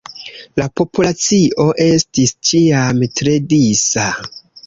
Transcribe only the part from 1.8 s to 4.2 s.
estis ĉiam tre disa.